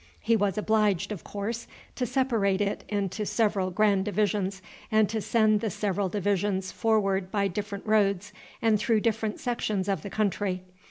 [0.19, 5.59] He was obliged, of course, to separate it into several grand divisions, and to send
[5.61, 8.33] the several divisions forward by different roads,
[8.63, 10.63] and through different sections of the country.